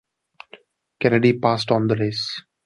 Kennedy 0.99 1.33
passed 1.33 1.69
on 1.69 1.85
the 1.85 1.95
race. 1.95 2.41